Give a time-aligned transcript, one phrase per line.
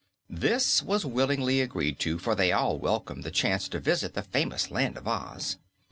[0.31, 4.71] This was willingly agreed to, for they all welcomed the chance to visit the famous
[4.71, 5.57] Land of Oz.